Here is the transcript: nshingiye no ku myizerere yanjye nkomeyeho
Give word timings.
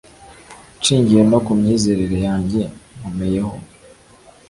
nshingiye 0.79 1.21
no 1.29 1.37
ku 1.45 1.51
myizerere 1.59 2.17
yanjye 2.27 2.61
nkomeyeho 2.97 3.53